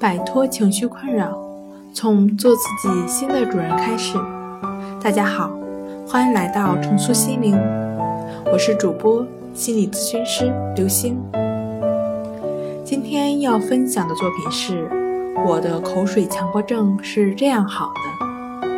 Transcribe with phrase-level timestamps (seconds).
[0.00, 1.38] 摆脱情绪困扰，
[1.92, 4.16] 从做自己新的主人开始。
[4.98, 5.50] 大家好，
[6.08, 7.54] 欢迎来到重塑心灵，
[8.50, 11.20] 我是主播心理咨询师刘星。
[12.82, 14.88] 今天要分享的作品是
[15.46, 18.68] 《我的口水强迫症是这样好的》。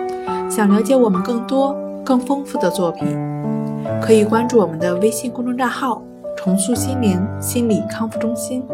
[0.50, 1.72] 想了解我们更多、
[2.04, 3.06] 更丰富的作品，
[4.02, 6.02] 可以关注我们的微信公众账号
[6.36, 8.64] “重塑心灵心理康复中心”。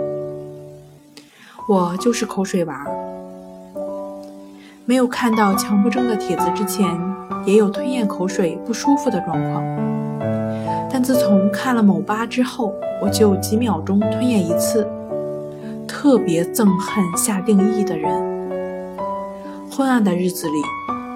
[1.69, 2.87] 我就是口水娃。
[4.87, 6.87] 没有看到强迫症的帖子之前，
[7.45, 9.63] 也有吞咽口水不舒服的状况。
[10.91, 12.73] 但自从看了某吧之后，
[13.03, 14.89] 我就几秒钟吞咽一次，
[15.87, 18.11] 特别憎恨下定义的人。
[19.71, 20.63] 昏暗的日子里，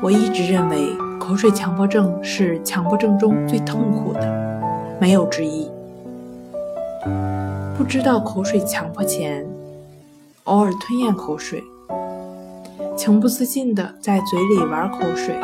[0.03, 4.21] 我一直认为口水强迫症是强迫症中最痛苦的，
[5.01, 5.67] 没有之一。
[7.75, 9.47] 不知道口水强迫前。
[10.45, 11.63] 偶尔吞咽口水，
[12.97, 15.37] 情不自禁地在嘴里玩口水，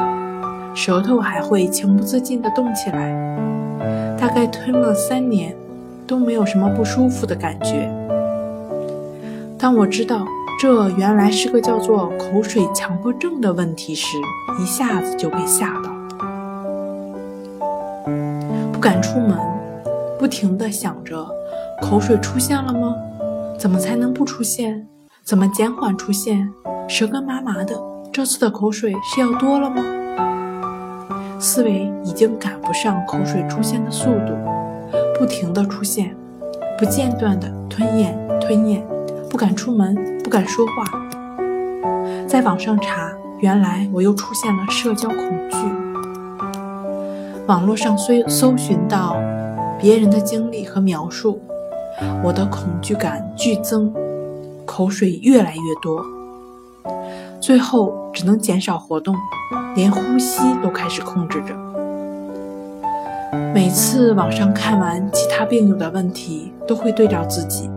[0.74, 3.14] 舌头还会情不自禁地动起来。
[4.18, 5.54] 大概吞了三年，
[6.04, 7.88] 都没有什么不舒服的感觉。
[9.56, 10.26] 当我知道
[10.60, 14.18] 这原来是个叫做口水强迫症的问题时，
[14.60, 15.92] 一下子就被吓到，
[18.72, 19.38] 不敢出门，
[20.18, 21.24] 不停地想着
[21.82, 22.96] 口水出现了吗？
[23.58, 24.86] 怎么才能不出现？
[25.24, 26.48] 怎么减缓出现？
[26.88, 27.76] 舌根麻麻的，
[28.12, 29.82] 这次的口水是要多了吗？
[31.40, 34.32] 思维已经赶不上口水出现的速度，
[35.18, 36.16] 不停的出现，
[36.78, 38.86] 不间断的吞咽吞咽，
[39.28, 40.84] 不敢出门，不敢说话。
[42.28, 45.56] 在网上查，原来我又出现了社交恐惧。
[47.48, 49.16] 网络上搜搜寻到
[49.80, 51.42] 别人的经历和描述。
[52.22, 53.92] 我的恐惧感剧增，
[54.64, 56.04] 口水越来越多，
[57.40, 59.14] 最后只能减少活动，
[59.74, 61.54] 连呼吸都开始控制着。
[63.54, 67.70] 每次网上看完其他病友的问题，都会对照自己，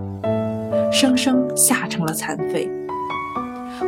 [0.92, 2.70] 生生吓成了残废。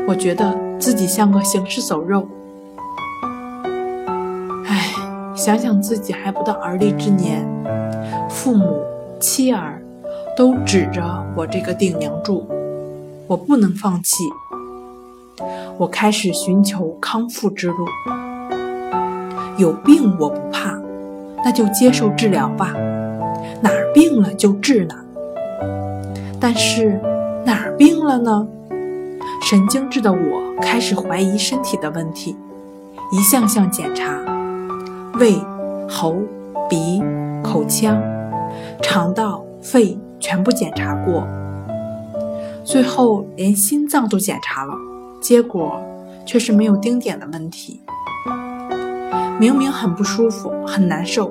[0.08, 2.28] 我觉得自己像个行尸走肉。
[4.66, 4.94] 唉，
[5.36, 7.46] 想想自己还不到而立之年，
[8.30, 8.82] 父母、
[9.20, 9.83] 妻儿。
[10.36, 11.04] 都指着
[11.36, 12.48] 我这个顶梁柱，
[13.28, 14.24] 我不能放弃。
[15.78, 17.86] 我开始寻求康复之路。
[19.58, 20.80] 有病我不怕，
[21.46, 22.74] 那就接受治疗吧。
[23.62, 24.96] 哪儿病了就治哪。
[26.40, 27.00] 但是
[27.46, 28.48] 哪儿病了呢？
[29.44, 32.36] 神经质的我开始怀疑身体的问题，
[33.12, 34.18] 一项项检查：
[35.20, 35.36] 胃、
[35.88, 36.16] 喉、
[36.68, 37.04] 鼻、
[37.44, 38.02] 口腔、
[38.82, 39.96] 肠道、肺。
[40.24, 41.28] 全部检查过，
[42.64, 44.74] 最后连心脏都检查了，
[45.22, 45.78] 结果
[46.26, 47.82] 却是没有丁点的问题。
[49.38, 51.30] 明明很不舒服、很难受，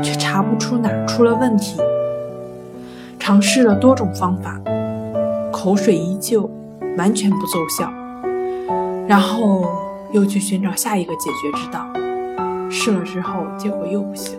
[0.00, 1.80] 却查不出哪出了问题。
[3.18, 4.60] 尝试了多种方法，
[5.50, 6.48] 口水依旧
[6.96, 7.92] 完全不奏效，
[9.08, 9.66] 然后
[10.12, 11.84] 又去寻找下一个解决之道。
[12.70, 14.38] 试了之后，结果又不行。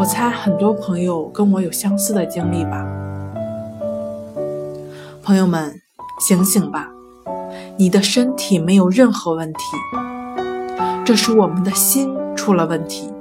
[0.00, 2.86] 我猜很多朋友跟我有相似的经历吧。
[5.22, 5.78] 朋友们，
[6.18, 6.88] 醒醒吧！
[7.76, 9.60] 你的身体没有任何问题，
[11.04, 13.12] 这是我们的心出了问题。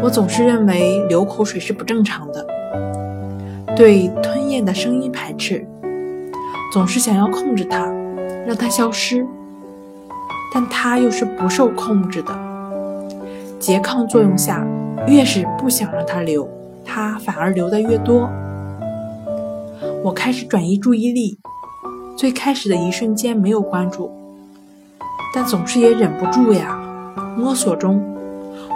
[0.00, 2.46] 我总是认为流口水是不正常的，
[3.74, 5.66] 对吞咽的声音排斥，
[6.72, 7.92] 总是想要控制它，
[8.46, 9.26] 让它消失，
[10.54, 12.32] 但它又是不受控制的，
[13.58, 14.64] 拮抗作用下。
[15.08, 16.48] 越是不想让它流，
[16.84, 18.28] 它反而流得越多。
[20.02, 21.38] 我开始转移注意力，
[22.16, 24.10] 最开始的一瞬间没有关注，
[25.34, 26.78] 但总是也忍不住呀。
[27.36, 28.02] 摸索中，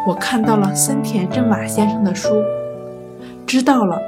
[0.06, 2.42] 我看到了森田正马先生的书，
[3.46, 3.98] 知道了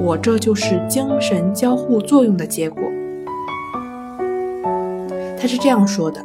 [0.00, 2.82] 我这就是精神交互作用的结果。
[5.38, 6.20] 他是这样说的：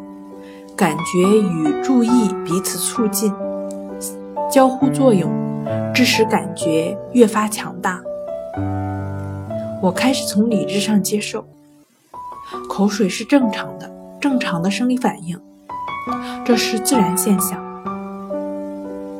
[0.75, 2.09] 感觉与注意
[2.44, 3.33] 彼此促进，
[4.51, 5.44] 交互作用。
[5.95, 8.01] 致使感觉越发强大。
[9.81, 11.45] 我开始从理智上接受，
[12.68, 13.89] 口水是正常的，
[14.19, 15.39] 正常的生理反应，
[16.44, 17.63] 这是自然现象。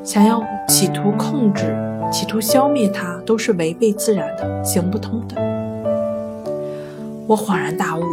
[0.04, 1.74] 想要企图控制、
[2.12, 5.42] 企图消灭它，都是违背自然的，行不通的。
[7.26, 8.04] 我恍然大悟，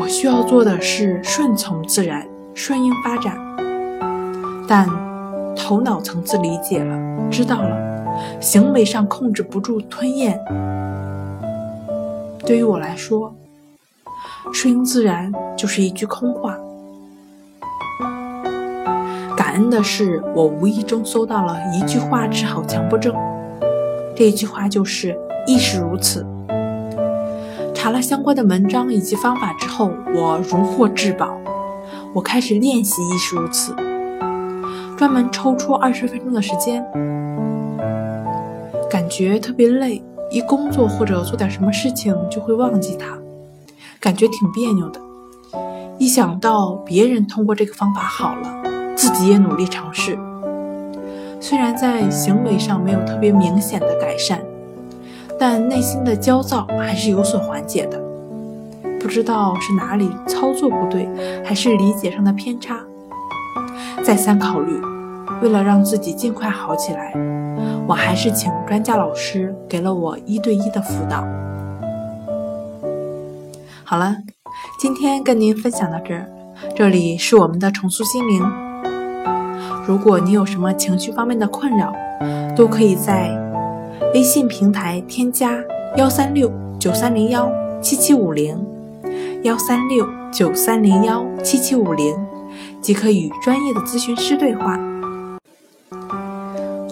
[0.00, 3.36] 我需要做的是顺从自然，顺应发展，
[4.66, 5.07] 但。
[5.58, 6.96] 头脑层次理解了，
[7.30, 7.76] 知道了，
[8.40, 10.40] 行为上控制不住吞咽，
[12.46, 13.34] 对于我来说，
[14.54, 16.56] 顺应自然就是一句空话。
[19.36, 23.14] 感恩的是，我无意中搜到了一句话治好强迫症。
[24.16, 26.24] 这一句话就是“亦是如此”。
[27.74, 31.36] 查了相关的文章以及方法之后，我如获至宝。
[32.14, 33.74] 我开始练习“亦是如此”，
[34.98, 36.84] 专门抽出二十分钟的时间。
[38.90, 43.16] 感觉特别累，一工作或者做点什么事情就会忘记它，
[44.00, 45.00] 感觉挺别扭的。
[45.98, 48.62] 一想到别人通过这个方法好了，
[48.96, 50.18] 自己也努力尝试。
[51.40, 54.40] 虽然在行为上没有特别明显的改善，
[55.38, 58.02] 但内心的焦躁还是有所缓解的。
[58.98, 61.08] 不知道是哪里操作不对，
[61.44, 62.80] 还是理解上的偏差。
[64.04, 64.80] 再三考虑，
[65.42, 67.12] 为了让自己尽快好起来，
[67.86, 71.24] 我还是请专家老师给了我一对一的辅导。
[73.84, 74.16] 好了，
[74.78, 76.26] 今天跟您分享到这儿，
[76.74, 78.42] 这里是我们的重塑心灵。
[79.86, 81.90] 如果你有什么情绪方面的困扰，
[82.54, 83.30] 都可以在
[84.12, 85.58] 微信平台添加
[85.96, 87.50] 幺三六九三零幺
[87.80, 88.62] 七七五零，
[89.44, 92.14] 幺三六九三零幺七七五零，
[92.80, 94.78] 即可与专业的咨询师对话。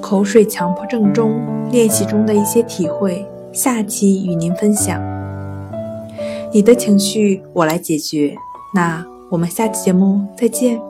[0.00, 1.40] 口水强迫症中
[1.72, 5.02] 练习中的一些体会，下期与您分享。
[6.52, 8.36] 你的情绪我来解决，
[8.72, 10.80] 那我们下期节目再见。